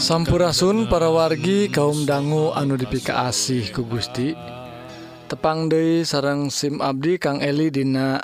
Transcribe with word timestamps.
Sampurasun 0.00 0.88
para 0.88 1.12
wargi 1.12 1.68
kaum 1.68 2.08
dangu 2.08 2.56
anu 2.56 2.80
dipika 2.80 3.28
asih 3.28 3.68
ku 3.68 3.84
Gusti. 3.84 4.32
Tepang 5.28 5.68
Dei 5.68 6.08
sarang 6.08 6.48
SIM 6.48 6.80
Abdi 6.80 7.20
Kang 7.20 7.44
Eli 7.44 7.68
Dina 7.68 8.16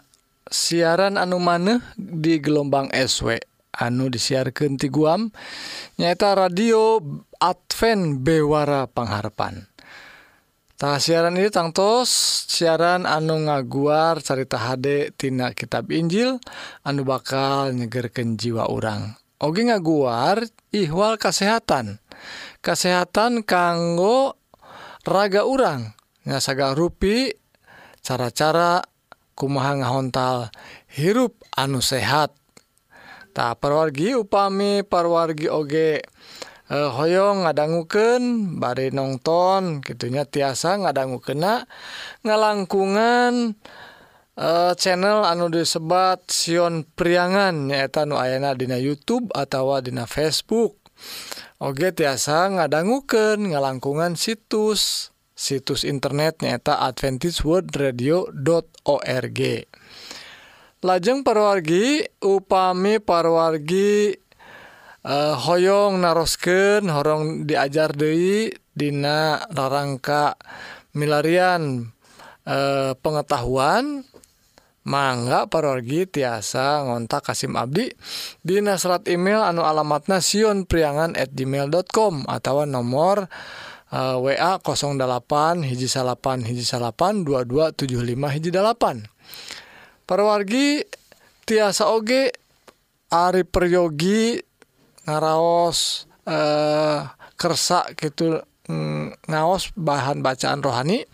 siaran 0.48 1.20
anu 1.20 1.36
maneh 1.36 1.84
di 2.00 2.40
gelombang 2.40 2.88
SW 2.88 3.36
anu 3.76 4.08
disiarkan 4.08 4.80
ti 4.80 4.88
Guam 4.88 5.28
nyaeta 6.00 6.32
radio 6.32 6.96
Advent 7.44 8.24
Bewara 8.24 8.88
Pangharpan. 8.88 9.68
Tah 10.80 10.96
siaran 10.96 11.36
ini 11.36 11.52
tangtos 11.52 12.08
siaran 12.48 13.04
anu 13.04 13.52
ngaguar 13.52 14.24
carita 14.24 14.56
HD 14.56 15.12
tina 15.12 15.52
kitab 15.52 15.92
Injil 15.92 16.40
anu 16.88 17.04
bakal 17.04 17.76
nyegerken 17.76 18.40
jiwa 18.40 18.64
orang 18.64 19.25
oge 19.40 19.68
ngaguar 19.68 20.44
ihwal 20.72 21.20
kasehatan. 21.20 22.00
Kesehatan 22.64 23.44
kanggo 23.44 24.40
raga 25.06 25.46
urang. 25.46 25.94
Ngasaga 26.26 26.74
rupi 26.74 27.30
cara-cara 28.02 28.82
kumaha 29.38 29.78
ngahontal 29.78 30.50
hirup 30.90 31.38
anu 31.54 31.78
sehat. 31.78 32.34
Tak 33.36 33.60
perwargi 33.60 34.16
upami 34.16 34.80
parwargi 34.80 35.46
oge 35.52 36.00
e, 36.72 36.76
hoyong 36.76 37.44
ngadangguken 37.44 38.22
bari 38.56 38.88
nonton 38.90 39.84
gitunya 39.84 40.24
tiasa 40.24 40.80
ngadanggu 40.80 41.20
kena 41.20 41.68
ngalangkungan 42.24 43.54
dan 43.54 43.85
Uh, 44.36 44.76
channel 44.76 45.24
anu 45.24 45.48
disebat 45.48 46.28
Sion 46.28 46.84
priangan 46.84 47.72
nyaeta 47.72 48.04
nu 48.04 48.20
ayana 48.20 48.52
Dina 48.52 48.76
YouTube 48.76 49.32
atau 49.32 49.72
Dina 49.80 50.04
Facebook. 50.04 50.76
Oge 51.56 51.96
tiasa 51.96 52.52
ngadangguken 52.52 53.56
ngalangkungan 53.56 54.12
situs 54.12 55.08
situs 55.32 55.88
internet 55.88 56.44
nyaeta 56.44 56.84
Advantage 56.84 57.40
World 57.48 57.72
radio.org 57.80 59.40
lajeng 60.84 61.24
parwargi 61.24 62.04
upami 62.20 63.00
parwargi 63.00 64.20
uh, 65.00 65.32
eh, 65.32 65.34
Hoong 65.34 65.96
narosken 65.96 66.92
horong 66.92 67.48
diajar 67.48 67.96
Dewi 67.96 68.52
Dina 68.76 69.48
rarangka 69.48 70.36
milarian 70.92 71.88
uh, 72.44 72.92
pengetahuan. 73.00 74.04
Mangga 74.86 75.50
parorgi 75.50 76.06
tiasa 76.06 76.86
ngontak 76.86 77.26
Kasim 77.26 77.58
Abdi 77.58 77.90
Dina 78.40 78.78
serat 78.78 79.10
email 79.10 79.42
anu 79.42 79.66
alamat 79.66 80.06
nasion 80.06 80.62
priangan 80.62 81.18
at 81.18 81.34
gmail.com 81.34 82.30
atau 82.30 82.62
nomor 82.62 83.26
WA 83.92 84.58
08 84.62 85.66
hiji 85.66 85.86
salapan 85.90 86.46
hiji 86.46 86.62
salapan 86.62 87.26
2275 87.26 88.34
hiji 88.38 88.50
dalapan 88.54 89.06
perwargi 90.06 90.86
tiasa 91.42 91.90
oge 91.90 92.30
Ari 93.10 93.46
Peryogi 93.46 94.38
ngaraos 95.06 96.10
eh 96.26 96.98
kersak 97.38 97.94
gitu 98.02 98.42
ngaos 99.30 99.70
bahan 99.78 100.26
bacaan 100.26 100.58
rohani 100.58 101.06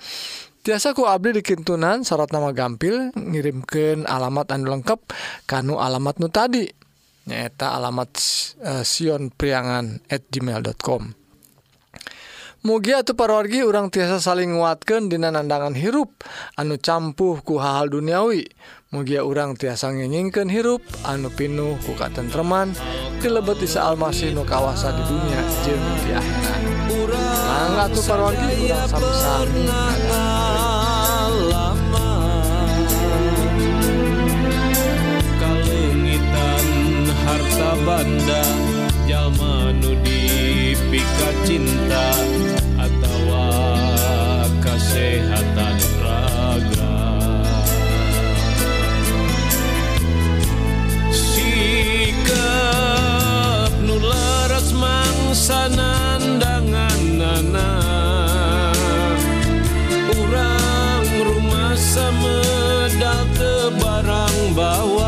tiasa 0.63 0.95
ku 0.95 1.11
Abdi 1.11 1.43
dikintunan 1.43 2.07
syarat 2.07 2.31
nama 2.31 2.55
gampil 2.55 3.11
ngirimkan 3.19 4.07
alamat 4.07 4.47
anu 4.55 4.71
lengkap 4.71 5.03
kanu 5.51 5.83
alamat 5.83 6.23
nu 6.23 6.31
tadi 6.31 6.71
nyaeta 7.27 7.75
alamat 7.75 8.11
eh, 8.63 8.81
uh, 8.81 8.83
Sion 8.87 9.35
priangan 9.35 9.99
at 10.07 10.23
gmail.com 10.31 11.19
Mugi 12.63 12.95
atau 12.95 13.19
parorgi 13.19 13.67
orang 13.67 13.91
tiasa 13.91 14.23
saling 14.23 14.55
nguatkan 14.55 15.11
dina 15.11 15.35
nandangan 15.35 15.75
hirup 15.75 16.23
anu 16.55 16.79
campuh 16.79 17.43
ku 17.43 17.59
hal-hal 17.59 17.91
duniawi 17.91 18.47
Mugia 18.95 19.27
orang 19.27 19.59
tiasa 19.59 19.91
ngenyingkan 19.91 20.47
hirup 20.47 20.87
anu 21.03 21.27
pinuh 21.35 21.75
ku 21.83 21.99
katentreman 21.99 22.71
dilebet 23.19 23.67
isa 23.67 23.83
almasih 23.91 24.31
nu 24.31 24.47
kawasa 24.47 24.95
di 24.95 25.03
dunia 25.11 25.43
jeung 25.67 25.87
di 26.07 26.11
akhirat. 26.15 26.61
Mangga 27.47 27.85
tuh 27.95 28.03
parorgi 28.05 28.47
urang 28.67 28.87
sami-sami. 28.91 30.22
sabanda 37.63 38.43
jalma 39.07 39.71
nu 39.71 39.95
dipikat 40.03 41.37
cinta 41.47 42.11
atawa 42.75 43.47
kesehatan 44.59 45.79
raga. 46.03 46.99
Sikap 51.15 52.43
nu 53.87 53.95
laras 54.03 54.75
mangsa 54.75 55.71
nandangan 55.71 57.01
nana 57.15 57.71
urang 60.19 61.07
rumah 61.31 61.79
samedal 61.79 63.23
ke 63.39 63.71
barang 63.79 64.39
bawa. 64.59 65.02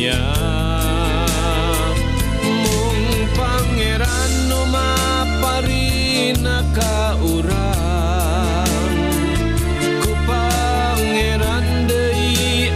Di 0.00 0.08
dunia. 0.08 0.32
Mung 2.40 3.28
pangeran 3.36 4.32
nu 4.48 4.64
maparina 4.72 6.64
ka 6.72 7.20
urang 7.20 8.96
ku 10.00 10.12
pangeran 10.24 11.68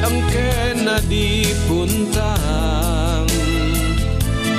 engkena 0.05 1.01
dipuntang 1.09 3.25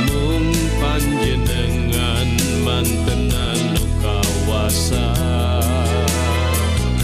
mung 0.09 0.50
panjenengan 0.81 2.27
mantenan 2.65 3.62
nu 3.77 3.85
kawasa 4.01 5.13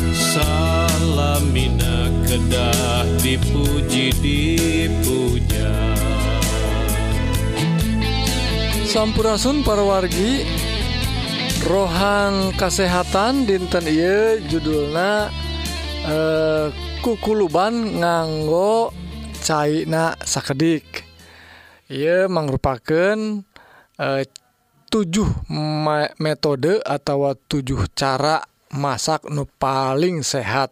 salamina 0.09 2.09
kedah 2.25 3.05
dipuji 3.21 4.09
dipuja 4.25 5.40
Sampurasun 8.91 9.63
parwargi 9.63 10.43
rohang 11.63 12.51
kasehatan 12.59 13.47
dinten 13.47 13.87
Iye 13.87 14.43
judulna 14.51 15.31
eh, 16.11 16.67
kukuluban 16.99 18.03
nganggo 18.03 18.91
China 19.39 20.11
sakedik. 20.19 21.07
Ia 21.87 22.27
mengrupakan 22.27 23.15
eh, 23.95 24.23
tujuh 24.91 25.47
metode 26.19 26.83
atau 26.83 27.31
tujuh 27.47 27.87
cara 27.95 28.43
masak 28.75 29.23
nu 29.31 29.47
paling 29.47 30.19
sehat 30.19 30.67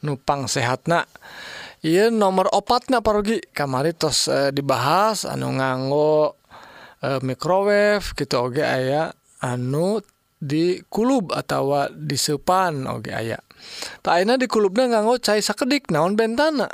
nupang 0.00 0.48
sehatna. 0.48 1.04
Iya 1.84 2.08
nomor 2.08 2.48
opatnya 2.48 3.04
parogi 3.04 3.44
kamari 3.52 3.92
tos 3.92 4.24
eh, 4.32 4.56
dibahas 4.56 5.28
anu 5.28 5.52
nganggo 5.52 6.40
Eh, 7.02 7.18
e, 7.18 7.20
microwave 7.26 8.14
gitu 8.14 8.38
oge 8.38 8.62
aya 8.62 9.10
anu 9.42 9.98
dikulub 10.38 11.34
atau 11.34 11.90
disepan 11.90 12.86
oge 12.86 13.10
aya. 13.10 13.42
Takna 14.02 14.38
dikulubnya 14.38 14.90
nganggo 14.90 15.18
cair 15.18 15.42
sakedik 15.42 15.90
naon 15.90 16.14
bentana? 16.14 16.70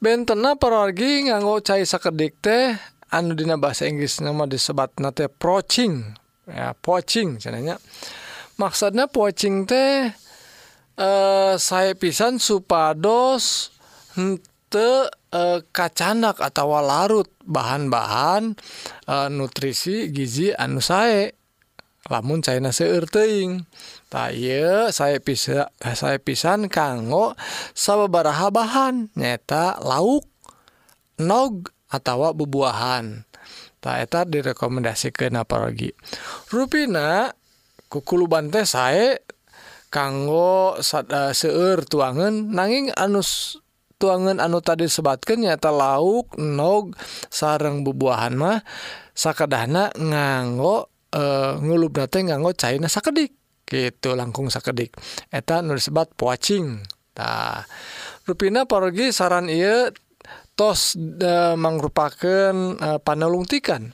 Bentena 0.00 0.56
perorgi 0.56 1.28
nganggo 1.28 1.60
cair 1.60 1.84
sakedik 1.84 2.40
teh 2.40 2.76
anu 3.12 3.36
dina 3.36 3.56
bahasa 3.60 3.86
Inggris 3.86 4.18
nama 4.24 4.44
disebat 4.44 4.98
nate 4.98 5.30
proching 5.30 6.16
ya 6.46 6.74
poaching 6.78 7.38
cenanya 7.38 7.78
maksudnya 8.58 9.06
poaching 9.06 9.66
teh 9.66 10.10
eh 10.96 11.54
saya 11.58 11.92
pisan 11.94 12.38
supados 12.42 13.70
henteu 14.16 14.55
te 14.70 15.10
e, 15.10 15.62
kacanak 15.70 16.38
atau 16.42 16.76
larut 16.82 17.26
bahan-bahan 17.46 18.54
e, 19.06 19.14
nutrisi 19.32 20.10
gizi 20.10 20.52
anu 20.54 20.82
sae. 20.82 21.32
Lamun 22.06 22.38
China 22.38 22.70
seueur 22.70 23.10
tay 23.10 23.50
saya 24.94 25.18
bisa 25.18 25.74
saya 25.74 26.22
pisan 26.22 26.70
kanggo 26.70 27.34
sababaraha 27.74 28.54
bahan 28.54 29.10
nyata 29.18 29.82
lauk 29.82 30.22
nog 31.18 31.74
atau 31.90 32.30
bebuahan 32.30 33.26
tak 33.82 33.96
eta 34.02 34.20
direkomendasikeun 34.26 35.38
apalagi 35.38 35.94
rupina 36.50 37.30
kukuluban 37.86 38.50
teh 38.50 38.66
sae 38.66 39.22
kanggo 39.90 40.74
uh, 40.74 41.32
seueur 41.32 41.86
tuangan 41.86 42.50
nanging 42.50 42.90
anus 42.98 43.62
tuangan 43.96 44.38
anu 44.44 44.60
tadi 44.60 44.88
sebatkan 44.88 45.40
nyata 45.40 45.72
lauk 45.72 46.36
nog 46.36 46.92
sarang 47.32 47.80
bubuahan 47.80 48.36
mah 48.36 48.60
sakadahna 49.16 49.88
nganggo 49.96 50.92
eh, 51.16 51.56
e, 51.56 51.64
ngulub 51.64 51.96
nate 51.96 52.20
nganggo 52.20 52.52
cairna 52.52 52.92
sakedik 52.92 53.32
gitu 53.66 54.14
langkung 54.14 54.52
sakedik. 54.52 54.94
Eta 55.32 55.64
nu 55.64 55.74
disebat 55.74 56.12
poacing. 56.14 56.84
Tah 57.16 57.64
rupina 58.28 58.68
pergi 58.68 59.10
saran 59.10 59.48
iya 59.48 59.88
tos 60.52 60.94
e, 61.00 61.56
mangrupakeun 61.56 62.58
eh, 62.78 62.96
e, 62.96 62.98
panelungtikan 63.00 63.92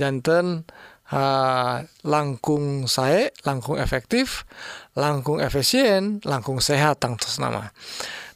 janten 0.00 0.64
Uh, 1.08 1.88
langkung 2.04 2.84
saya 2.84 3.32
langkung 3.48 3.80
efektif 3.80 4.44
langkung 4.92 5.40
efisien 5.40 6.20
langkung 6.20 6.60
sehat 6.60 7.00
tangtos 7.00 7.40
nama. 7.40 7.72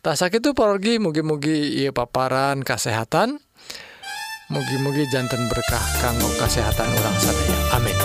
tak 0.02 0.34
itu 0.34 0.50
porgi 0.50 0.98
mugi-mugi 0.98 1.78
ia 1.78 1.94
paparan 1.94 2.66
kesehatan 2.66 3.38
mugi-mugi 4.50 5.06
jantan 5.14 5.46
berkah 5.46 5.84
kanggo 6.02 6.26
kesehatan 6.42 6.90
orang 6.90 7.16
sadaya. 7.22 7.58
Amin. 7.78 8.01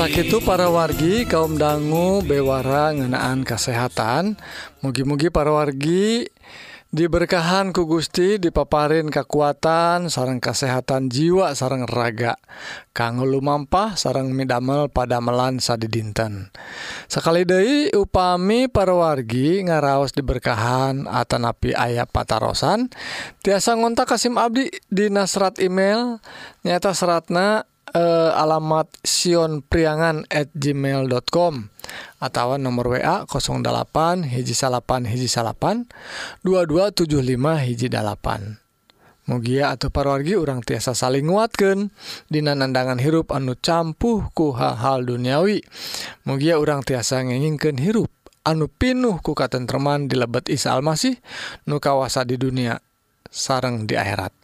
Sakit 0.00 0.32
para 0.48 0.72
wargi 0.72 1.28
kaum 1.28 1.60
dangu 1.60 2.24
bewara 2.24 2.88
ngenaan 2.88 3.44
kesehatan. 3.44 4.32
Mugi-mugi 4.80 5.28
para 5.28 5.52
wargi 5.52 6.24
diberkahan 6.88 7.76
ku 7.76 7.84
Gusti 7.84 8.40
dipaparin 8.40 9.12
kekuatan 9.12 10.08
sarang 10.08 10.40
kesehatan 10.40 11.12
jiwa 11.12 11.52
sarang 11.52 11.84
raga. 11.84 12.40
Kanggo 12.96 13.28
lumampah 13.28 13.92
sarang 13.92 14.32
midamel 14.32 14.88
pada 14.88 15.20
melansa 15.20 15.76
di 15.76 15.84
dinten 15.92 16.48
sekali 17.04 17.44
Dei 17.44 17.92
upami 17.92 18.72
para 18.72 18.96
wargi 18.96 19.60
ngaraos 19.68 20.16
diberkahan 20.16 21.04
Atanapi 21.12 21.76
ayat 21.76 22.08
patarosan. 22.08 22.88
Tiasa 23.44 23.76
ngontak 23.76 24.16
Kasim 24.16 24.40
Abdi 24.40 24.64
di 24.88 25.12
nasrat 25.12 25.60
email 25.60 26.24
nyata 26.64 26.96
seratna 26.96 27.68
eh, 27.94 28.30
alamat 28.34 28.90
Sion 29.02 29.62
priangan 29.64 30.26
at 30.30 30.50
gmail.com 30.54 31.70
atau 32.20 32.48
nomor 32.60 32.86
WA 32.98 33.26
08 33.26 34.28
hiji 34.28 34.54
salapan 34.54 35.08
hiji 35.08 35.26
salapan 35.26 35.88
2275 36.44 37.66
hiji 37.66 37.88
dalapan 37.88 38.60
Mugia 39.30 39.70
atau 39.70 39.94
parwargi 39.94 40.34
orang 40.34 40.58
tiasa 40.58 40.90
saling 40.90 41.30
nguatkan 41.30 41.94
Dina 42.26 42.58
nandangan 42.58 42.98
hirup 42.98 43.30
anu 43.30 43.54
campuh 43.54 44.26
ku 44.34 44.50
hal-hal 44.50 45.06
duniawi. 45.06 45.62
Mugia 46.26 46.58
orang 46.58 46.82
tiasa 46.82 47.22
ngenginkan 47.22 47.78
hirup 47.78 48.10
anu 48.42 48.66
pinuh 48.66 49.22
ku 49.22 49.38
katentreman 49.38 50.10
di 50.10 50.18
lebet 50.18 50.50
Isa 50.50 50.74
Almasih 50.74 51.20
nu 51.70 51.78
kawasa 51.78 52.26
di 52.26 52.40
dunia 52.42 52.82
sarang 53.30 53.86
di 53.86 53.94
akhirat. 53.94 54.34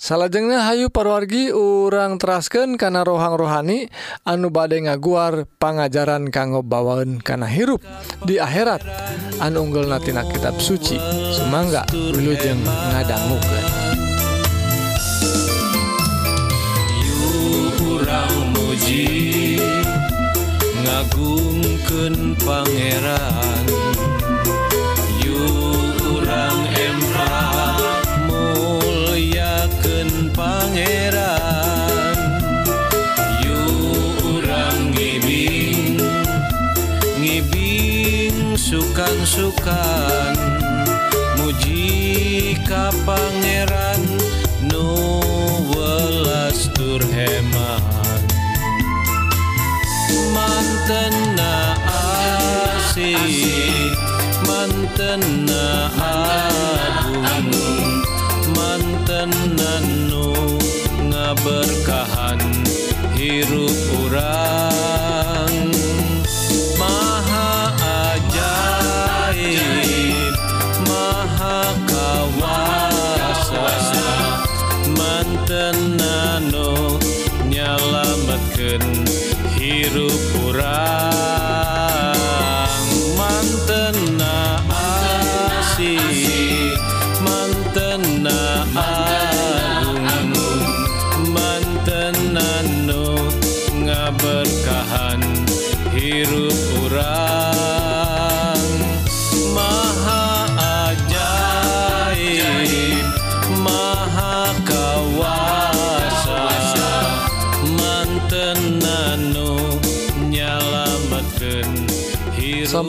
salahjengnya 0.00 0.64
Hayu 0.64 0.88
parwargi 0.88 1.52
urang 1.52 2.16
terasken 2.16 2.80
karena 2.80 3.04
rohang 3.04 3.36
rohani 3.36 3.92
anu 4.24 4.48
badai 4.48 4.88
ngaguar 4.88 5.44
pengajaran 5.60 6.32
kanggo 6.32 6.64
bawaun 6.64 7.20
karena 7.20 7.44
hirup 7.44 7.84
di 8.24 8.40
akhirat. 8.40 8.80
Anu 9.44 9.68
unggul 9.68 9.84
natina 9.84 10.24
kitab 10.24 10.56
suci 10.56 10.96
semangga 11.36 11.84
wilujeng 11.92 12.64
ngadangmu 12.64 13.36
ke 13.36 13.60
muji 18.56 19.60
ngagungkeun 20.80 22.34
pangeran. 22.40 23.89
pangeran 30.70 32.14
Yu 33.42 33.58
orang 34.38 34.94
ngibing 34.94 35.98
Ngibing 37.18 38.54
sukan-sukan 38.54 40.38
Muji 41.42 42.54
ka 42.62 42.94
pangeran 43.02 43.98
Nu 44.70 44.94
welas 45.74 46.70
turheman 46.78 48.22
Manten 50.30 51.34
na 51.34 51.74
asik 52.78 53.98
Manten 54.46 55.50
na 55.50 55.90
agung 55.98 57.90
Manten 58.54 59.30
na 59.56 59.72
nu. 60.08 60.59
berkahan 61.38 62.40
hirup 63.14 63.78
urang 64.02 65.19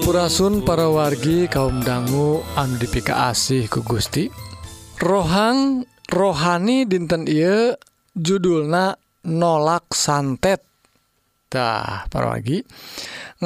Sampurasun 0.01 0.65
para 0.65 0.89
wargi 0.89 1.45
kaum 1.45 1.85
dangu 1.85 2.41
Andipika 2.57 3.29
asih 3.29 3.69
ku 3.69 3.85
Gusti. 3.85 4.33
Rohang 4.97 5.85
rohani 6.09 6.89
dinten 6.89 7.29
Ieu 7.29 7.77
judulna 8.17 8.97
nolak 9.29 9.93
santet. 9.93 10.65
Dah 11.53 12.09
para 12.09 12.33
lagi 12.33 12.65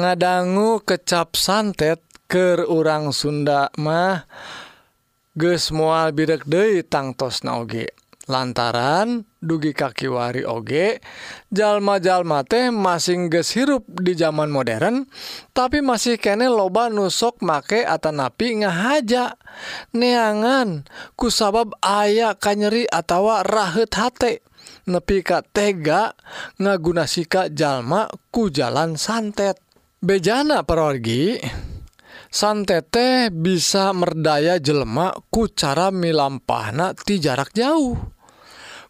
ngadanggu 0.00 0.80
kecap 0.80 1.36
santet 1.36 2.00
ke 2.24 2.64
urang 2.64 3.12
Sunda 3.12 3.68
mah 3.76 4.24
ge 5.36 5.60
semua 5.60 6.08
bidek 6.08 6.48
De 6.48 6.80
tangtos 6.88 7.44
nauge 7.44 7.92
lantaran 8.32 9.28
dugi 9.46 9.70
kakiwari 9.70 10.42
oge 10.42 10.98
jalma-jalma 11.54 12.42
teh 12.42 12.74
masing 12.74 13.30
ges 13.30 13.54
hirup 13.54 13.86
di 13.86 14.18
zaman 14.18 14.50
modern 14.50 15.06
tapi 15.54 15.80
masih 15.80 16.18
kene 16.18 16.50
loba 16.50 16.90
nusok 16.90 17.40
make 17.40 17.86
atanapi 17.86 18.66
ngahaja. 18.66 19.38
Neangan 19.96 20.84
kusabab 21.16 21.78
aya 21.80 22.36
kanyeri 22.36 22.84
atawa 22.90 23.40
rahet 23.46 23.94
hate. 23.96 24.44
Nepi 24.86 25.22
ka 25.22 25.40
tega 25.40 26.12
ngaguna 26.60 27.06
sika 27.06 27.48
jalma 27.48 28.10
ku 28.34 28.52
jalan 28.52 28.98
santet. 28.98 29.62
Bejana 30.02 30.62
perorgi 30.66 31.40
santete 32.28 33.32
bisa 33.32 33.96
merdaya 33.96 34.60
jelma 34.60 35.14
ku 35.32 35.48
cara 35.48 35.88
milampahna 35.88 36.92
ti 36.92 37.16
jarak 37.16 37.54
jauh. 37.56 38.15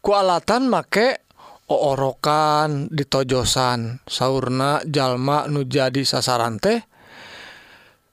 kualatan 0.06 0.70
make 0.70 1.26
oorokan 1.66 2.86
ditojosan 2.94 4.06
sauna 4.06 4.78
jalma 4.86 5.50
nu 5.50 5.66
jadi 5.66 6.06
sasaran 6.06 6.62
teh 6.62 6.78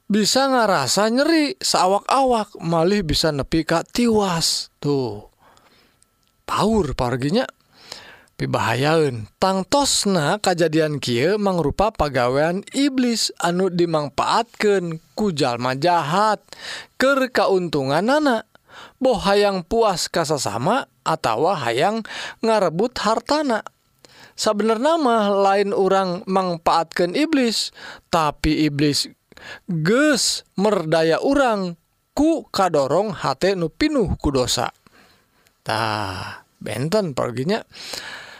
bisa 0.09 0.49
ngarasa 0.49 1.13
nyeri 1.13 1.53
sawak-awak 1.61 2.57
malih 2.65 3.05
bisa 3.05 3.29
nepi 3.29 3.61
ka 3.61 3.85
tiwas 3.85 4.73
tuh. 4.81 5.29
Power 6.49 6.97
parginya 6.97 7.45
pibahayaun 8.41 9.29
tangtosna 9.37 10.41
kejadian 10.41 10.97
Kie 10.97 11.37
mangrupa 11.37 11.93
pagawean 11.93 12.65
iblis 12.73 13.29
anu 13.37 13.69
dimanfaatkan 13.69 14.97
kujal 15.13 15.61
jahat 15.77 16.41
ke 16.97 17.29
keuntungan 17.29 18.09
anak 18.09 18.49
boh 19.03 19.19
hayang 19.19 19.67
puas 19.67 20.07
kasasama 20.07 20.87
atawa 21.03 21.59
hayang 21.59 22.07
ngarebut 22.39 22.95
hartana. 23.03 23.67
Sabener 24.33 24.81
nama 24.81 25.29
lain 25.29 25.75
orang 25.75 26.25
mangfaatkan 26.25 27.13
iblis 27.13 27.69
tapi 28.09 28.65
iblis 28.65 29.11
ges 29.69 30.47
merdaya 30.57 31.21
orang 31.21 31.77
ku 32.15 32.47
kadorong 32.49 33.13
hati 33.13 33.53
nu 33.53 33.69
pinuh 33.69 34.15
ku 34.17 34.33
dosa. 34.33 34.71
Tah 35.61 36.47
benten 36.57 37.13
perginya. 37.13 37.61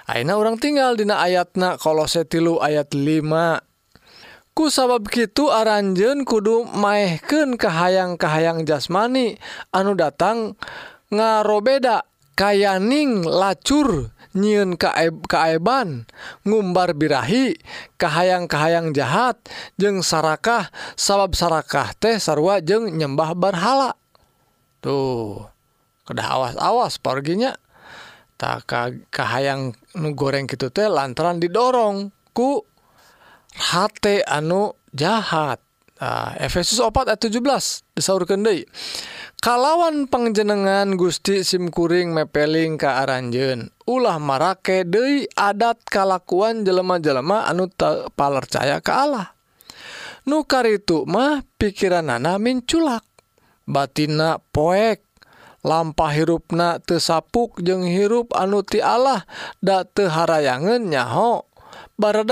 Aina 0.03 0.35
orang 0.35 0.59
tinggal 0.59 0.99
dina 0.99 1.23
ayatna 1.23 1.79
kolose 1.79 2.27
tilu 2.27 2.59
ayat 2.59 2.91
5 2.91 3.72
Ku 4.53 4.69
sabab 4.69 5.09
gitu 5.09 5.49
aranjen 5.49 6.29
kudu 6.29 6.69
maehken 6.77 7.57
kahayang-kahayang 7.57 8.69
jasmani. 8.69 9.41
Anu 9.73 9.97
datang 9.97 10.53
ngarobeda 11.09 12.05
kayaning 12.37 13.25
lacur 13.25 14.13
nyiun 14.37 14.77
kaeb 14.77 15.25
kaeban 15.25 16.05
ngumbar 16.45 16.93
birahi 16.93 17.57
kahayang-kahayang 17.97 18.93
jahat 18.93 19.41
jeung 19.81 20.05
sarakah. 20.05 20.69
Sabab 20.93 21.33
sarakah 21.33 21.97
teh 21.97 22.21
sarwa 22.21 22.61
jeung 22.61 22.93
nyembah 22.93 23.33
barhala 23.33 23.97
tuh 24.85 25.49
kedah 26.05 26.29
awas-awas 26.29 27.01
perginya 27.01 27.57
tak 28.35 28.67
kahayang 29.07 29.71
nu 29.95 30.11
goreng 30.11 30.45
gitu 30.45 30.67
teh 30.67 30.91
lantaran 30.91 31.39
didorong 31.39 32.11
ku 32.35 32.67
hate 33.57 34.25
anu 34.25 34.73
jahat. 34.93 35.61
Nah, 36.03 36.35
Efesus 36.35 36.83
ayat 36.83 37.15
17 37.15 37.39
disaur 37.95 38.27
De 38.27 38.67
kalawan 39.39 40.03
pengjenengan 40.11 40.99
Gusti 40.99 41.47
simkuring 41.47 42.11
mepeling 42.11 42.75
ke 42.75 42.91
Aranjen 42.91 43.71
ulah 43.87 44.19
marake 44.19 44.83
Dei 44.83 45.31
adat 45.31 45.79
kalakuan 45.87 46.67
jelema-jelema 46.67 47.47
anu 47.47 47.71
palercaya 48.19 48.83
ke 48.83 48.91
Allah. 48.91 49.31
Nukar 50.27 50.67
itu 50.67 51.07
mah 51.07 51.39
pikiran 51.55 52.03
nana 52.11 52.35
minculak 52.35 53.07
batina 53.63 54.43
poek 54.51 55.03
lampa 55.63 56.11
hirupna 56.11 56.83
tesapuk 56.83 57.63
jeung 57.63 57.87
hirup 57.87 58.35
anuti 58.35 58.83
Allah 58.83 59.23
dateharaangan 59.63 60.83
nyaho 60.83 61.47
bara 61.95 62.27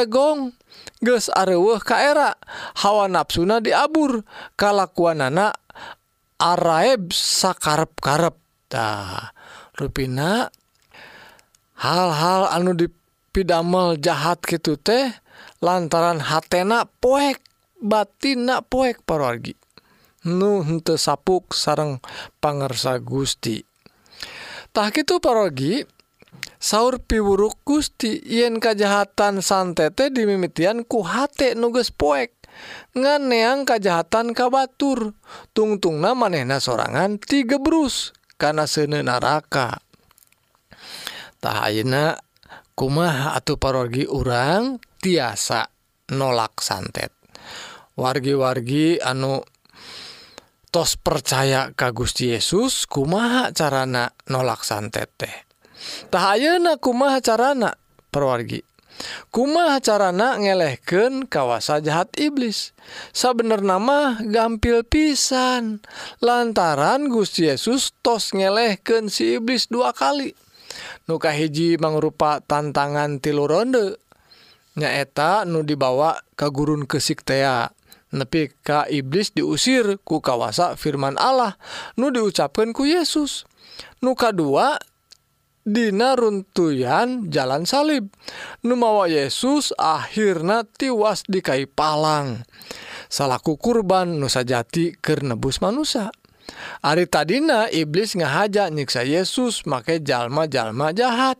geus 1.01 1.27
areuweuh 1.33 1.81
ka 1.81 1.97
era 1.97 2.37
hawa 2.85 3.09
nafsuna 3.09 3.57
diabur 3.59 4.21
kalakuanana 4.55 5.53
araeb 6.41 7.13
sakarep-karep. 7.13 8.37
Tah 8.71 9.35
rupina 9.75 10.47
hal-hal 11.75 12.47
anu 12.55 12.71
dipidamel 12.71 13.99
jahat 13.99 14.39
gitu 14.47 14.79
teh 14.79 15.11
lantaran 15.59 16.23
hatena 16.23 16.87
poek 16.87 17.43
batina 17.83 18.63
poek 18.63 19.03
parwargi. 19.03 19.59
Nu 20.21 20.61
henteu 20.61 21.01
sapuk 21.01 21.51
sareng 21.51 21.97
pangersa 22.39 23.01
Gusti. 23.01 23.65
Tah 24.71 24.87
kitu 24.93 25.19
parogi 25.19 25.83
sauur 26.61 27.01
piwuruk 27.01 27.61
Gusti 27.65 28.21
yen 28.23 28.61
kajahatan 28.61 29.41
santete 29.43 30.13
dimimitian 30.13 30.85
ku 30.85 31.05
hate 31.05 31.53
nuges 31.55 31.89
poek. 31.93 32.35
Nganeang 32.93 33.63
kajahatan 33.63 34.35
kabatur 34.35 35.15
tungtungna 35.55 36.11
manehna 36.11 36.59
sorangan 36.59 37.17
tigebrus 37.17 38.11
kana 38.35 38.67
seuneu 38.67 39.01
naraka. 39.01 39.79
Tah 41.39 41.57
ayeuna 41.65 42.19
kumaha 42.75 43.33
atuh 43.39 43.55
parorgi 43.55 44.05
urang 44.05 44.83
tiasa 44.99 45.71
nolak 46.11 46.59
santet 46.59 47.21
wargi-wargi 47.99 48.97
anu 49.03 49.43
tos 50.71 50.95
percaya 50.95 51.75
ka 51.75 51.91
Gusti 51.91 52.31
Yesus 52.31 52.87
kumaha 52.87 53.51
carana 53.51 54.15
nolak 54.31 54.63
santet 54.63 55.11
teh? 55.19 55.50
Tahayeuna 56.09 56.77
kumaha 56.77 57.21
carana? 57.23 57.75
Perwargi. 58.11 58.63
Kumaha 59.31 59.79
carana 59.79 60.37
ngelehken 60.37 61.25
kawasa 61.25 61.79
jahat 61.81 62.11
iblis? 62.19 62.75
Sabener 63.15 63.63
nama 63.63 64.19
gampil 64.21 64.83
pisan. 64.85 65.79
Lantaran 66.19 67.07
Gusti 67.09 67.47
Yesus 67.47 67.95
tos 68.03 68.35
ngelehken 68.35 69.07
si 69.07 69.39
iblis 69.39 69.71
dua 69.71 69.95
kali. 69.95 70.35
Nuka 71.07 71.31
hiji 71.33 71.79
mangrupa 71.79 72.43
tantangan 72.43 73.17
tilu 73.23 73.47
ronde. 73.47 73.97
Nyaeta 74.77 75.43
nu 75.43 75.67
dibawa 75.67 76.23
kagurun 76.39 76.87
kesiktea 76.87 77.75
nepi 78.11 78.51
ka 78.63 78.87
iblis 78.91 79.31
diusir 79.31 79.99
ku 80.03 80.19
kawasa 80.19 80.75
firman 80.75 81.15
Allah 81.15 81.55
nu 81.95 82.11
diucapkan 82.11 82.75
ku 82.75 82.87
Yesus. 82.87 83.47
Nuka 84.03 84.35
dua 84.35 84.79
Dina 85.61 86.17
runtuyan 86.17 87.29
jalan 87.29 87.69
salib. 87.69 88.09
Numawa 88.65 89.05
Yesus 89.05 89.69
akhirnya 89.77 90.65
tiwas 90.65 91.21
di 91.29 91.45
Kai 91.45 91.69
Palang. 91.69 92.41
Salahku 93.11 93.61
kurban 93.61 94.17
nusa 94.17 94.41
jati 94.41 94.95
ke 94.97 95.19
nebus 95.21 95.61
manusia 95.61 96.09
Ari 96.81 97.05
tadina 97.05 97.69
iblis 97.69 98.17
ngahaja 98.17 98.73
nyiksa 98.73 99.05
Yesus 99.05 99.63
make 99.69 100.01
jalma-jalma 100.01 100.91
jahat. 100.91 101.37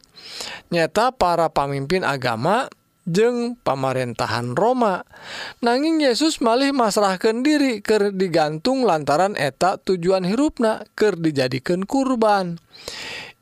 Nyata 0.69 1.11
para 1.11 1.49
pamimpin 1.49 2.05
agama 2.05 2.69
jeng 3.09 3.57
pamarentahan 3.57 4.53
Roma. 4.53 5.03
Nanging 5.65 5.99
Yesus 5.99 6.39
malih 6.39 6.71
masrahkan 6.71 7.41
diri 7.41 7.81
ker 7.81 8.13
digantung 8.13 8.85
lantaran 8.85 9.33
eta 9.33 9.81
tujuan 9.81 10.23
hirupna 10.23 10.85
ker 10.93 11.17
dijadikan 11.17 11.83
kurban. 11.89 12.61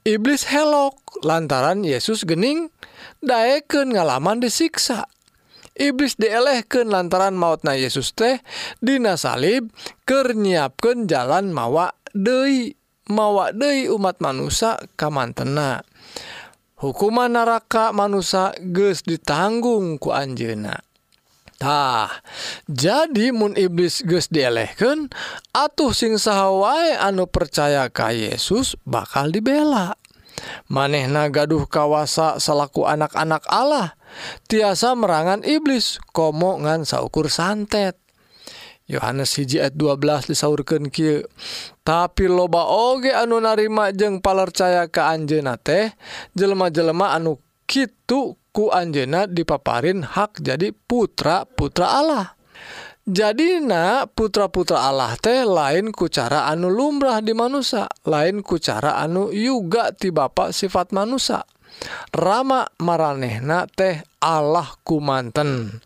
iblis 0.03 0.47
helok 0.47 0.99
lantaran 1.23 1.83
Yesus 1.83 2.27
gening 2.27 2.71
daeken 3.23 3.95
ngalaman 3.95 4.43
disiksa. 4.43 5.07
Iblis 5.79 6.19
dielehken 6.19 6.91
lantaran 6.91 7.39
mautna 7.39 7.71
Yesus 7.71 8.11
teh 8.11 8.43
Dina 8.83 9.15
salib 9.15 9.71
kenyiapkan 10.03 11.07
jalan 11.07 11.55
mawa 11.55 11.95
Dei 12.11 12.75
mawa 13.07 13.55
Dei 13.55 13.87
umat 13.87 14.19
manusia 14.19 14.75
kamantena. 14.99 15.87
Hukuman 16.83 17.31
naraka 17.31 17.95
manusia 17.95 18.51
ges 18.59 19.07
ditanggung 19.07 19.95
ku 20.03 20.11
Anjena 20.11 20.88
Tah 21.59 22.23
jadi 22.71 23.35
Mu 23.35 23.51
iblis 23.51 23.99
ges 24.07 24.31
dilehken 24.31 25.11
atuh 25.51 25.91
sing 25.91 26.15
sawwai 26.15 26.95
anu 26.95 27.27
percaya 27.27 27.91
ka 27.91 28.15
Yesus 28.15 28.79
bakal 28.87 29.35
dibela. 29.35 29.99
Manehna 30.71 31.27
gaduh 31.27 31.67
kawasa 31.67 32.39
selaku 32.39 32.87
anak-anak 32.87 33.43
Allah 33.51 33.99
tiasa 34.47 34.95
merangan 34.95 35.43
iblis 35.43 35.99
komo 36.15 36.55
ngan 36.63 36.87
saukur 36.87 37.27
santet. 37.27 37.99
Yohanes 38.89 39.37
hiji 39.37 39.61
ayat 39.61 39.77
12 39.77 40.33
disaurkan 40.33 40.89
Ki 40.89 41.21
tapi 41.85 42.25
loba 42.25 42.65
oge 42.65 43.13
anu 43.13 43.37
narima 43.37 43.93
jeng 43.93 44.17
palercaya 44.17 44.89
ke 44.89 44.97
Anjena 44.97 45.61
teh 45.61 45.93
jelma-jelma 46.33 47.13
anu 47.13 47.37
Kitu 47.69 48.33
ku 48.59 48.67
Anjena 48.75 49.23
dipaparin 49.23 50.03
hak 50.03 50.43
jadi 50.43 50.75
putra 50.75 51.47
putra 51.47 52.03
Allah. 52.03 52.35
Jadi 53.07 53.63
na 53.63 54.03
putra-putra 54.03 54.83
Allah 54.83 55.15
teh 55.15 55.47
lain 55.47 55.95
ku 55.95 56.11
cara 56.11 56.45
anu 56.51 56.67
lumrah 56.67 57.23
di 57.23 57.31
manusia 57.31 57.87
lain 58.03 58.43
ku 58.43 58.59
cara 58.59 58.99
anu 58.99 59.31
yuga 59.31 59.95
ti 59.95 60.13
Bapak 60.13 60.53
sifat 60.53 60.93
manusia 60.93 61.41
Rama 62.13 62.69
marehna 62.77 63.65
teh 63.65 64.03
Allah 64.21 64.77
kumanten 64.85 65.81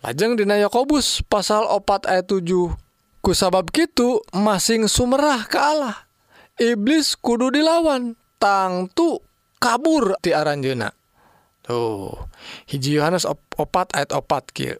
lajeng 0.00 0.38
Dina 0.38 0.56
Yakobus 0.56 1.26
pasal 1.26 1.68
opat 1.68 2.08
ayat 2.08 2.30
7 2.30 3.20
ku 3.20 3.30
sabab 3.34 3.68
gitu 3.74 4.22
masing 4.32 4.86
Sumerah 4.86 5.44
ke 5.44 5.58
Allah. 5.58 6.08
Iblis 6.56 7.18
kudu 7.20 7.50
dilawan 7.50 8.14
tangtu 8.40 9.20
kabur 9.60 10.16
tiaran 10.24 10.64
Jena 10.64 11.03
tuh. 11.64 12.12
Hiji 12.68 13.00
Yohanes 13.00 13.24
opat 13.26 13.90
ayat 13.96 14.12
opat 14.12 14.44
ki. 14.52 14.76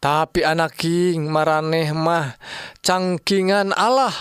Tapi 0.00 0.46
anaking 0.46 1.28
maraneh 1.28 1.92
mah 1.92 2.40
cangkingan 2.80 3.76
Allah. 3.76 4.14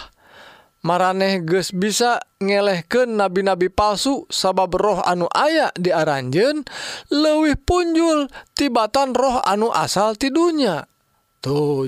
Maraneh 0.86 1.42
geus 1.42 1.74
bisa 1.74 2.22
ngelehken 2.38 3.18
nabi-nabi 3.18 3.68
palsu 3.68 4.30
sabab 4.30 4.78
roh 4.78 5.02
anu 5.04 5.26
aya 5.34 5.74
diaranjen 5.74 6.64
lewih 7.10 7.58
punjul 7.58 8.30
tibatan 8.54 9.12
roh 9.18 9.42
anu 9.42 9.74
asal 9.74 10.14
tidunya 10.16 10.86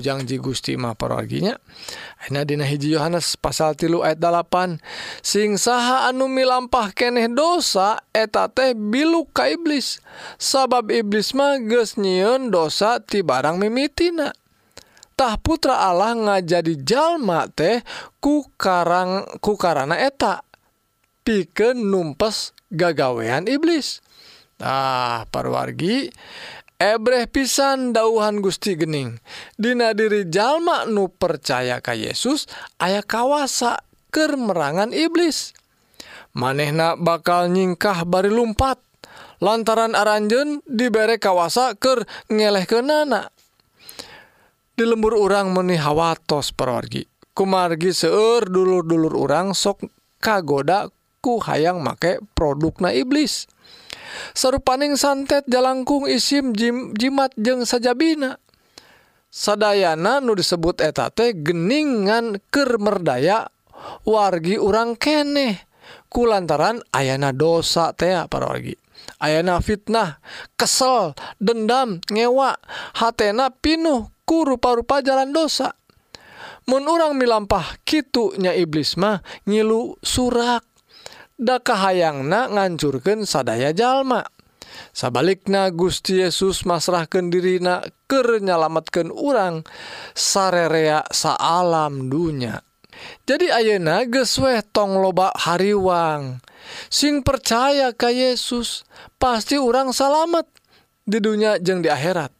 janji 0.00 0.40
Gusti 0.40 0.74
paraginya 0.76 1.56
Dina 2.28 2.68
hiji 2.68 2.92
Yohanes 2.92 3.34
pasal 3.40 3.72
tilu 3.72 4.04
ayat 4.04 4.20
8 4.20 4.76
sing 5.24 5.56
saha 5.56 6.08
anu 6.12 6.28
milampah 6.28 6.92
keneh 6.92 7.32
dosa 7.32 7.96
eta 8.12 8.46
teh 8.52 8.76
biluka 8.76 9.48
iblis. 9.48 10.04
Sabab 10.36 10.92
iblis 10.92 11.32
mah 11.32 11.56
geus 11.64 11.96
nyieun 11.96 12.52
dosa 12.52 13.00
ti 13.00 13.24
barang 13.24 13.56
mimitina. 13.56 14.36
Tah 15.16 15.36
putra 15.40 15.80
Allah 15.80 16.12
ngajadi 16.12 16.80
jalma 16.84 17.48
teh 17.48 17.80
ku 18.20 18.44
karang 18.60 19.24
ku 19.40 19.56
karana 19.56 19.96
eta. 19.96 20.44
Pikeun 21.24 21.88
numpes 21.88 22.52
gagawean 22.68 23.48
iblis. 23.48 24.04
Ah 24.60 25.24
parwargi 25.32 26.12
ebreh 26.80 27.28
pisan 27.28 27.92
dauhan 27.92 28.40
Gusti 28.40 28.74
Gening. 28.74 29.20
Dina 29.60 29.92
diri 29.92 30.24
jalma 30.26 30.88
nu 30.88 31.12
percaya 31.12 31.84
ka 31.84 31.92
Yesus 31.92 32.48
aya 32.80 33.04
kawasa 33.04 33.84
kemerangan 34.08 34.96
iblis. 34.96 35.52
Manehna 36.32 36.96
bakal 36.96 37.52
nyingkah 37.52 38.08
bari 38.08 38.32
lumpat. 38.32 38.80
Lantaran 39.40 39.96
aranjen 39.96 40.60
diberre 40.68 41.16
kawasa 41.16 41.72
ke 41.76 42.04
ngeleh 42.28 42.68
ke 42.68 42.84
nana 42.84 43.32
di 44.76 44.88
lembur 44.88 45.12
urang 45.12 45.52
meni 45.52 45.76
hawatos 45.76 46.56
perorgi 46.56 47.04
kumargi 47.36 47.92
seueur 47.92 48.48
dulur-dulur 48.48 49.16
urang 49.16 49.56
sok 49.56 49.88
kagoda 50.20 50.92
ku 51.24 51.40
hayang 51.40 51.80
make 51.80 52.20
produkna 52.36 52.92
iblis. 52.92 53.48
serupaning 54.32 54.94
santet 54.94 55.46
jalangkung 55.46 56.06
isim 56.06 56.52
jim, 56.56 56.94
jimat 56.96 57.34
jeung 57.38 57.66
sajabina. 57.66 58.38
Sadayana 59.30 60.18
nu 60.18 60.34
disebut 60.34 60.82
etate 60.82 61.38
geningan 61.38 62.42
kermerdaya 62.50 63.46
wargi 64.02 64.58
urang 64.58 64.98
keneh 64.98 65.54
kulantaran 66.10 66.82
ayana 66.90 67.30
dosa 67.30 67.94
tea 67.94 68.26
wargi. 68.26 68.74
Ayana 69.22 69.62
fitnah 69.62 70.18
kesel 70.58 71.14
dendam 71.38 72.02
ngewa 72.10 72.58
hatena 72.98 73.54
pinuh 73.54 74.10
ku 74.26 74.42
rupa-rupa 74.42 74.98
jalan 74.98 75.30
dosa. 75.30 75.78
Mun 76.68 76.86
orang 76.86 77.18
milampah 77.18 77.82
kitunya 77.82 78.54
iblis 78.54 78.94
mah 78.94 79.22
ngilu 79.46 79.98
surak. 80.02 80.69
da 81.40 81.56
kahayangna 81.56 82.52
ngancurkeun 82.52 83.24
sadaya 83.24 83.72
jalma. 83.72 84.28
Sabalikna 84.92 85.72
Gusti 85.72 86.20
Yesus 86.20 86.62
masrahkan 86.68 87.32
dirina 87.32 87.82
kenyalamatkan 88.06 89.08
urang 89.08 89.64
sarerea 90.12 91.02
saalam 91.10 92.12
dunya. 92.12 92.60
Jadi 93.24 93.48
ayeuna 93.48 94.04
geswe 94.04 94.60
tong 94.70 95.00
loba 95.00 95.32
hariwang. 95.32 96.44
Sing 96.92 97.24
percaya 97.24 97.96
ka 97.96 98.12
Yesus 98.12 98.84
pasti 99.16 99.56
urang 99.56 99.96
salamet 99.96 100.44
di 101.08 101.18
dunia 101.18 101.56
jeung 101.56 101.80
di 101.80 101.88
akhirat. 101.88 102.30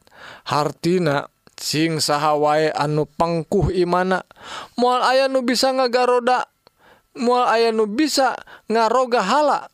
Hartina 0.45 1.25
sing 1.57 1.97
saha 1.97 2.37
wae 2.37 2.69
anu 2.69 3.09
pangkuh 3.09 3.73
imana. 3.73 4.21
Mual 4.77 5.01
aya 5.01 5.25
nu 5.25 5.41
bisa 5.41 5.73
ngagaroda 5.73 6.45
mual 7.17 7.47
aya 7.47 7.71
nu 7.73 7.87
bisa 7.87 8.35
ngaroga 8.71 9.23
hala. 9.23 9.67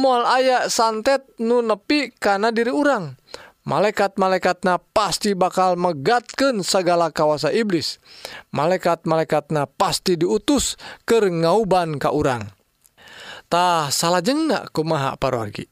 Mual 0.00 0.24
aya 0.24 0.66
santet 0.72 1.28
nu 1.38 1.60
nepi 1.60 2.14
karena 2.16 2.48
diri 2.48 2.72
urang. 2.72 3.14
Malaikat-malaikatna 3.62 4.82
pasti 4.90 5.38
bakal 5.38 5.78
megatken 5.78 6.66
segala 6.66 7.14
kawasa 7.14 7.54
iblis. 7.54 8.02
Malaikat-malaikatna 8.50 9.70
pasti 9.78 10.18
diutus 10.18 10.74
ke 11.06 11.22
ngauban 11.22 12.02
ka 12.02 12.10
urangtah 12.10 13.86
salah 13.94 14.18
jengnak 14.18 14.74
kumaha 14.74 15.14
parorgi 15.14 15.70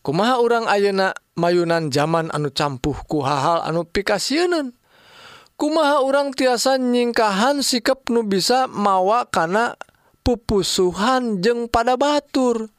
kumaha 0.00 0.40
urang 0.40 0.66
ayeuna 0.68 1.12
mayunan 1.36 1.92
zaman 1.92 2.32
anu 2.32 2.48
campuh 2.52 2.96
ku 3.04 3.20
hal 3.24 3.60
anu 3.64 3.84
pikasienan 3.84 4.72
kumaha 5.60 6.00
urang 6.00 6.32
tiasa 6.32 6.80
nyingkahan 6.80 7.60
sikap 7.60 8.08
nu 8.08 8.24
bisa 8.24 8.64
mawa 8.68 9.28
kana 9.28 9.76
pupusuhan 10.30 11.42
jeung 11.42 11.66
pada 11.66 11.98
batur. 11.98 12.70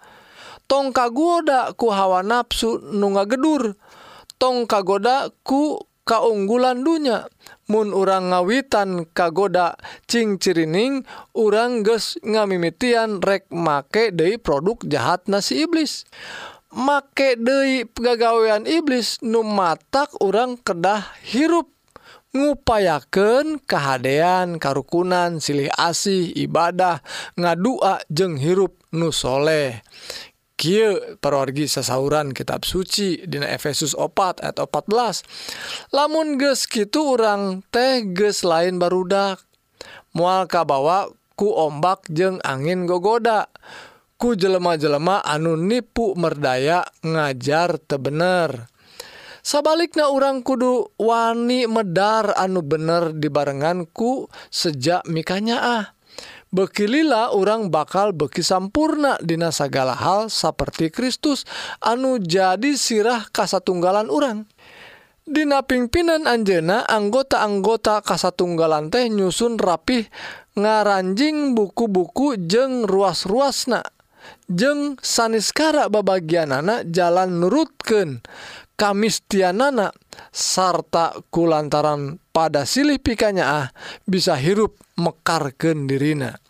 Tong 0.71 0.95
kagoda 0.95 1.75
ku 1.75 1.91
hawa 1.91 2.23
nafsu 2.23 2.79
nu 2.79 3.11
ngagedur. 3.11 3.75
Tong 4.39 4.63
kagoda 4.63 5.27
ku 5.43 5.83
kaunggulan 6.07 6.79
dunya. 6.79 7.27
Mun 7.67 7.91
urang 7.91 8.31
ngawitan 8.31 9.03
kagoda 9.11 9.75
cingcirining 10.07 11.03
urang 11.35 11.83
ges 11.83 12.15
ngamimitian 12.23 13.19
rek 13.19 13.51
make 13.51 14.15
Dei 14.15 14.39
produk 14.39 14.79
jahat 14.87 15.27
nasi 15.27 15.67
iblis. 15.67 16.07
Make 16.71 17.35
Dei 17.35 17.83
pegagawean 17.83 18.63
iblis 18.63 19.19
nu 19.19 19.43
matak 19.43 20.15
orang 20.23 20.55
kedah 20.55 21.03
hirup. 21.27 21.67
ngupayaken 22.31 23.59
kehaan 23.67 24.55
karukunan 24.55 25.43
silih 25.43 25.67
asih 25.75 26.31
ibadah 26.31 27.03
ngadua 27.35 27.99
jeung 28.07 28.39
hirup 28.39 28.79
nusholeh 28.95 29.83
Kie 30.61 31.17
perorgi 31.17 31.65
sesauran 31.65 32.37
kitab 32.37 32.69
suci 32.69 33.25
Dina 33.25 33.49
Efesus 33.49 33.97
opat 33.97 34.45
atau 34.45 34.69
14 34.69 35.25
lamun 35.89 36.37
gitu 36.37 37.17
orang 37.17 37.65
teges 37.73 38.45
lain 38.45 38.77
barudak. 38.77 39.41
Mualka 40.13 40.61
bawa 40.61 41.09
ku 41.33 41.49
ombak 41.49 42.05
jeung 42.13 42.37
angin 42.45 42.85
gogoda. 42.85 43.49
Ku 44.21 44.37
jelema-jelema 44.37 45.25
anu 45.25 45.57
nipu 45.57 46.13
merdaya 46.13 46.85
ngajar 47.01 47.81
tebener 47.81 48.69
Sabaliknya 49.41 50.13
orang 50.13 50.45
kudu 50.45 50.93
wani 51.01 51.65
medar 51.65 52.37
anu 52.37 52.61
bener 52.61 53.13
dibarenganku 53.17 54.29
sejak 54.53 55.01
mikanya 55.09 55.57
ah. 55.61 55.85
Bekilila 56.51 57.31
orang 57.31 57.71
bakal 57.71 58.11
beki 58.11 58.43
sampurna 58.43 59.15
dina 59.23 59.55
sagala 59.55 59.95
hal 59.95 60.27
seperti 60.27 60.91
Kristus 60.91 61.47
anu 61.79 62.19
jadi 62.19 62.75
sirah 62.75 63.25
kasatunggalan 63.31 64.11
orang. 64.11 64.45
Dina 65.23 65.63
pimpinan 65.63 66.27
Anjena 66.27 66.83
anggota-anggota 66.83 68.03
kasatunggalan 68.03 68.91
teh 68.91 69.07
nyusun 69.07 69.55
rapih 69.55 70.11
ngaranjing 70.59 71.55
buku-buku 71.55 72.35
jeng 72.35 72.83
ruas-ruasna. 72.83 73.87
Jeng 74.51 74.99
saniskara 74.99 75.87
babagian 75.87 76.51
anak 76.51 76.91
jalan 76.91 77.39
nurutken 77.39 78.19
kamistianana 78.81 79.93
sarta 80.33 81.13
kulantaran 81.29 82.17
pada 82.33 82.65
silih 82.65 82.97
pikanya 82.97 83.45
ah 83.45 83.67
bisa 84.09 84.33
hirup 84.33 84.73
mekarkeun 84.97 85.85
dirina 85.85 86.41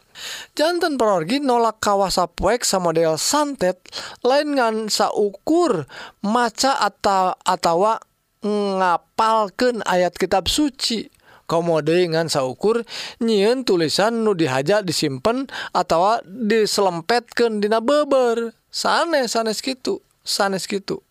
jantan 0.55 0.95
perorgi 0.95 1.43
nolak 1.43 1.83
kawasa 1.83 2.31
poek 2.31 2.63
sama 2.63 2.95
model 2.95 3.19
santet 3.19 3.83
lain 4.23 4.55
ngan 4.55 4.75
saukur 4.87 5.83
maca 6.23 6.79
atau 6.79 7.35
atawa 7.43 7.99
ngapalkeun 8.41 9.85
ayat 9.85 10.17
kitab 10.17 10.49
suci. 10.49 11.09
Komode 11.45 11.91
dengan 11.91 12.31
saukur 12.31 12.87
nyiin 13.19 13.67
tulisan 13.67 14.23
nu 14.23 14.31
dihaja 14.31 14.79
disimpan 14.79 15.51
atau 15.75 16.23
diselempetkan 16.23 17.59
Dina 17.59 17.83
beber. 17.83 18.55
Sanes 18.71 19.35
sanes 19.35 19.59
gitu 19.59 19.99
sanes 20.23 20.63
gitu 20.63 21.03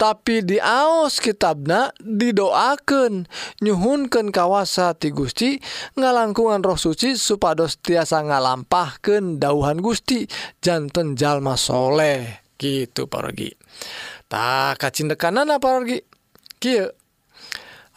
tapi 0.00 0.44
diaos 0.46 1.18
kitabna 1.18 1.90
didoaken 2.00 3.26
nyhunken 3.60 4.30
kawasa 4.30 4.94
ti 4.94 5.10
Gusti 5.10 5.58
ngalangkungan 5.98 6.62
roh 6.62 6.78
suci 6.78 7.18
supados 7.18 7.80
tiasa 7.82 8.22
ngalampahken 8.24 9.42
dauhan 9.42 9.82
Gusti 9.82 10.28
janten 10.62 11.18
jalma 11.18 11.58
soleh. 11.58 12.46
Gitu 12.58 13.06
pergi 13.06 13.54
tak 14.26 14.82
kacindekanana 14.82 15.62
pergi 15.62 16.02
Kia 16.58 16.90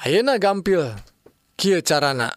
Ayeuna 0.02 0.42
gampil. 0.42 0.82
Kia 1.54 1.82
carana 1.86 2.34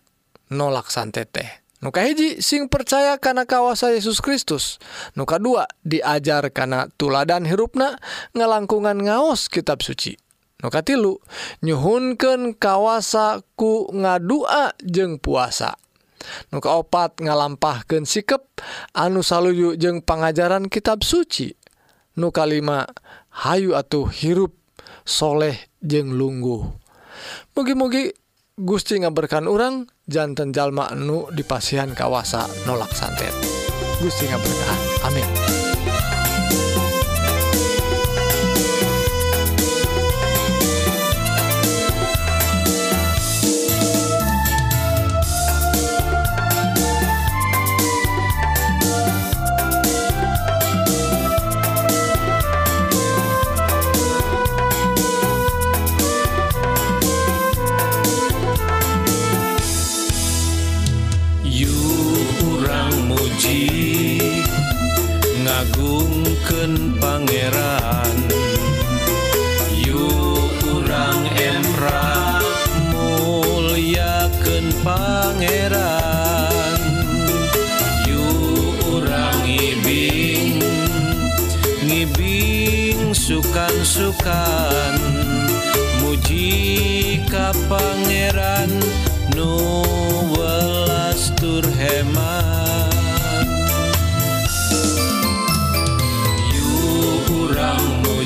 nolak 0.52 0.92
santete. 0.92 1.63
Nuka 1.84 2.00
hiji 2.00 2.40
sing 2.40 2.72
percaya 2.72 3.20
karena 3.20 3.44
kawasa 3.44 3.92
Yesus 3.92 4.24
Kristus. 4.24 4.80
Nuka 5.12 5.36
dua 5.36 5.68
diajar 5.84 6.48
karena 6.48 6.88
tuladan 6.96 7.44
hirupna 7.44 8.00
ngalangkungan 8.32 9.04
ngaos 9.04 9.52
kitab 9.52 9.84
suci. 9.84 10.16
Nuka 10.64 10.80
tilu 10.80 11.20
nyhunken 11.60 12.56
kawasa 12.56 13.44
ku 13.52 13.92
ngadua 13.92 14.72
jeng 14.80 15.20
puasa. 15.20 15.76
Nuka 16.48 16.72
opat 16.72 17.20
ngalampahkan 17.20 18.08
sikap 18.08 18.48
anu 18.96 19.20
saluyu 19.20 19.76
jeng 19.76 20.00
pengajaran 20.00 20.72
kitab 20.72 21.04
suci. 21.04 21.52
Nuka 22.16 22.48
5 22.48 23.44
Hayu 23.44 23.76
atuh 23.76 24.08
hirup 24.08 24.56
soleh 25.04 25.68
jeng 25.84 26.16
lungguh. 26.16 26.64
Mugi-mugi 27.52 28.23
Gusti 28.54 29.02
ngaberkan 29.02 29.50
orang 29.50 29.90
jantan 30.06 30.54
jalma 30.54 30.86
anu 30.86 31.26
dipasihan 31.34 31.90
kawasa 31.90 32.46
nolak 32.70 32.94
santet. 32.94 33.34
Gusti 33.98 34.30
ngaberkah 34.30 34.78
amin. 35.10 35.63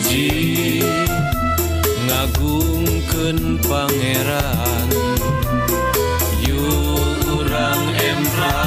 Puji 0.09 0.81
ngagungken 2.09 3.61
Pangeran. 3.61 4.89
Yurang 6.41 7.93
Emra 7.93 8.65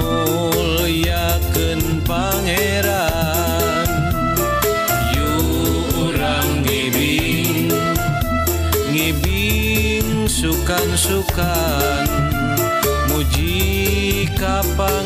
muliaken 0.00 2.00
Pangeran. 2.08 3.84
Yurang 5.12 6.64
ngibing 6.64 7.68
ngibing 8.88 10.24
sukan-sukan. 10.24 12.08
Muji 13.12 14.24
kapang 14.40 15.04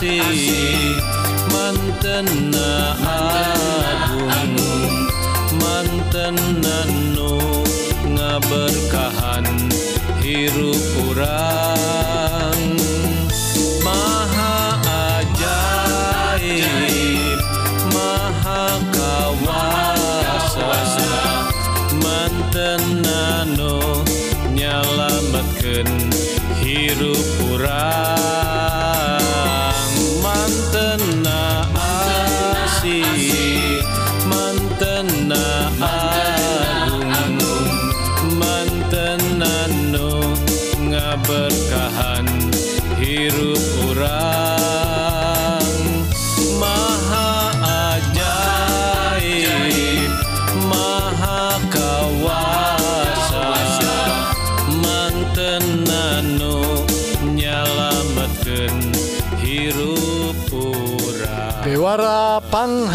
asih 0.00 0.96
mantena 1.52 2.96
agung 3.04 4.32
mantena 5.60 6.88
nu 7.12 7.36
ngaberkahan 8.08 9.44
hirup 10.24 10.80
urang 11.04 12.80
Maha 13.84 14.80
ajaib 15.20 17.36
Maha 17.92 18.80
kawasa 18.96 20.80
mantenano 22.00 24.00
nyalametkeun 24.56 25.92
hirup 26.64 27.28
urang 27.52 28.39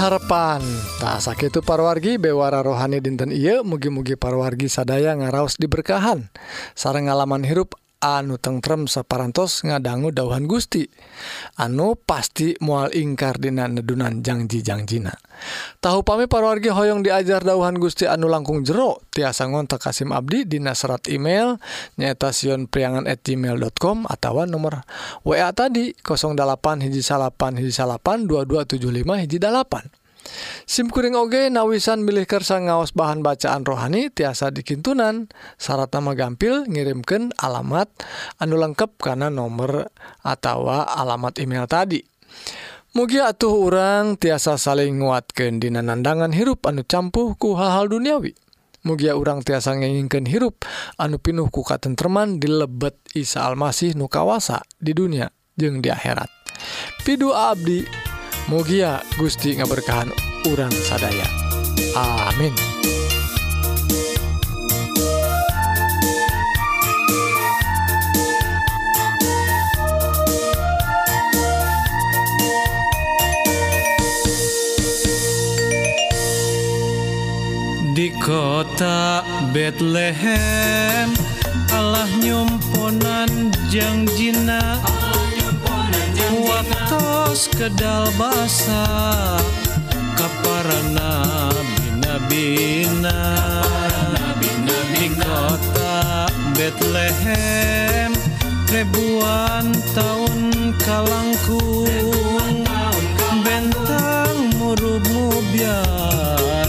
harapan. 0.06 0.62
Tak 1.02 1.18
sakit 1.18 1.50
itu 1.50 1.66
parwargi 1.66 2.22
bewara 2.22 2.62
rohani 2.62 3.02
dinten 3.02 3.34
Ieu 3.34 3.66
mugi-mugi 3.66 4.14
parwargi 4.14 4.70
sadaya 4.70 5.18
ngaraos 5.18 5.58
diberkahan. 5.58 6.30
Sarang 6.78 7.10
ngalaman 7.10 7.42
hirup 7.42 7.74
anu 8.06 8.38
tengrem 8.38 8.86
saparantos 8.86 9.66
ngadanggu 9.66 10.14
dauhan 10.14 10.46
Gusti. 10.46 10.86
Anu 11.58 11.98
pasti 11.98 12.54
mual 12.62 12.94
ingkardina 12.94 13.66
nedunan 13.66 14.22
janjijangjiina 14.22 15.14
tahu 15.84 16.02
pami 16.02 16.26
parwargi 16.26 16.72
hoyong 16.72 17.06
diajar 17.06 17.44
dauhan 17.44 17.78
Gusti 17.78 18.10
anu 18.10 18.26
langkung 18.32 18.66
jero 18.66 19.04
tiasa 19.12 19.48
ngontak 19.48 19.86
Kasim 19.86 20.12
Abdi 20.16 20.48
Dina 20.48 20.74
serat 20.74 21.06
email 21.12 21.60
nyataun 22.00 22.68
priangan 22.68 23.06
at 23.06 23.22
gmail.com 23.22 24.10
atau 24.10 24.44
nomor 24.48 24.84
WA 25.24 25.50
tadi 25.54 25.94
08 26.02 26.86
hiji 26.86 27.02
salapan 27.06 27.60
hiji 27.60 27.74
salapan 27.74 28.26
2275 28.28 29.24
hiji 29.24 29.38
dalapan. 29.38 29.86
SIMkuring 30.66 31.14
oge 31.14 31.48
nawisan 31.54 32.02
milih 32.02 32.26
kersa 32.26 32.58
ngaos 32.58 32.92
bahan 32.92 33.22
bacaan 33.22 33.64
rohani 33.64 34.10
tiasa 34.10 34.50
dikintunan. 34.50 35.30
Syarat 35.62 35.94
nama 35.94 36.18
gampil 36.18 36.66
ngirimkan 36.66 37.34
alamat 37.38 37.88
anu 38.42 38.58
lengkap 38.58 38.98
karena 38.98 39.30
nomor 39.30 39.90
atau 40.26 40.70
alamat 40.70 41.38
email 41.42 41.70
tadi. 41.70 42.02
Mugi 42.96 43.20
atuh 43.20 43.52
orang 43.52 44.16
tiasa 44.16 44.56
saling 44.56 45.04
nguatkan 45.04 45.60
dina 45.60 45.84
nandangan 45.84 46.32
hirup 46.32 46.64
anu 46.64 46.88
campuh 46.88 47.36
ku 47.36 47.60
hal-hal 47.60 47.92
duniawi. 47.92 48.32
Mugia 48.86 49.18
urang 49.18 49.42
tiasa 49.44 49.76
ngingken 49.76 50.30
hirup 50.30 50.64
anu 50.96 51.20
pinuh 51.20 51.52
ku 51.52 51.66
katentreman 51.66 52.40
di 52.40 52.48
lebet 52.48 52.96
Isa 53.18 53.44
Almasih 53.44 53.98
nukawasa 54.00 54.64
di 54.80 54.96
dunia 54.96 55.28
jeung 55.60 55.84
di 55.84 55.92
akhirat. 55.92 56.32
Pidu 57.04 57.36
Abdi. 57.36 58.15
Mugia 58.46 59.02
Gusti 59.18 59.58
ngaberkahan 59.58 60.14
urang 60.54 60.70
sadaya. 60.70 61.26
Amin. 61.98 62.54
Di 77.98 78.14
kota 78.22 79.26
Bethlehem 79.50 81.10
Allah 81.74 82.06
nyumponan 82.22 83.50
jangjina 83.74 84.78
waktos 86.56 87.52
kedal 87.52 88.08
basa 88.16 88.88
kaparana 90.16 91.20
bina-bina. 91.76 93.20
Di 94.96 95.12
kota 95.12 96.32
Betlehem 96.56 98.16
ribuan 98.72 99.76
tahun 99.92 100.72
kalangkung. 100.80 102.64
Bentang 103.46 104.56
murub 104.58 105.04
mubiar 105.12 106.66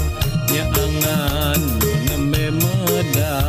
nyangan 0.50 1.60
nembe 2.10 2.52
medar 2.52 3.45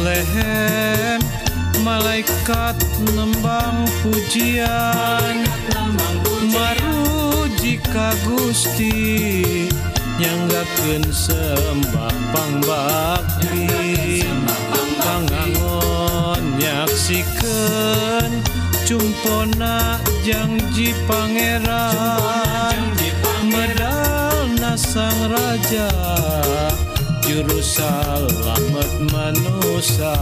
Betlehem 0.00 1.20
malaikat 1.84 2.72
nembang 3.12 3.84
pujian. 4.00 5.44
Maruji 6.48 7.76
ka 7.84 8.16
Gusti 8.24 9.68
nyanggakeun 10.16 11.04
sembah 11.04 12.16
pangbakti 12.32 14.24
pangangon 15.04 16.56
nyaksikeun 16.56 18.40
cumpona 18.88 20.00
janji 20.24 20.96
pangeran. 21.04 22.88
Medal 23.52 24.48
nasang 24.56 25.28
raja 25.28 25.92
juru 27.30 27.62
selamat 27.62 28.90
manusia. 29.14 30.18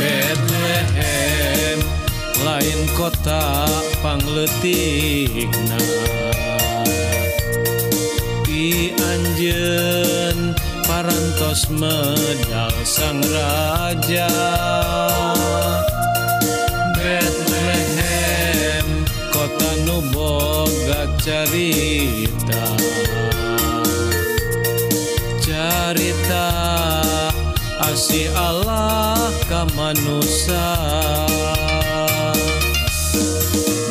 Bethlehem 0.00 1.76
lain 2.40 2.80
kota 2.96 3.68
pangletikna 4.00 5.76
di 8.48 8.96
Anjen 8.96 10.56
parantos 10.88 11.68
medal 11.68 12.72
sang 12.88 13.20
raja. 13.28 14.32
Bethlehem 16.96 18.88
kota 19.28 19.84
nuboga 19.84 21.12
carita 21.20 22.41
asih 28.02 28.34
Allah 28.34 29.30
ka 29.46 29.62
manusia. 29.78 30.74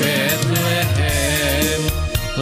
Bethlehem 0.04 1.80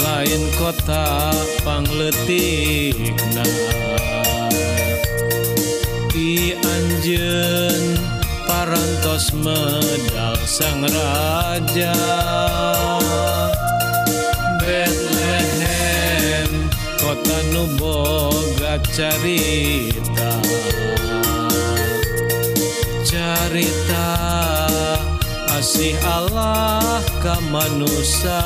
lain 0.01 0.49
kota 0.57 1.29
pangletikna 1.61 3.45
di 6.09 6.57
Anjen 6.57 8.01
parantos 8.49 9.29
medal 9.37 10.41
sang 10.49 10.81
raja. 10.89 11.93
Bethlehem 14.57 16.49
kota 16.97 17.37
nuboga 17.53 18.81
carita 18.89 20.33
carita 23.09 24.09
asih 25.57 25.97
Allah 26.05 27.01
ka 27.25 27.41
manusia 27.49 28.37